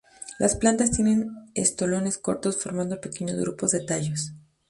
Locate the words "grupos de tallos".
3.39-4.31